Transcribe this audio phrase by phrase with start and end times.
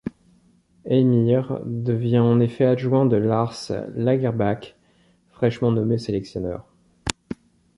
[0.83, 4.75] Heimir devient en effet adjoint de Lars Lagerbäck,
[5.29, 6.65] fraîchement nommé sélectionneur.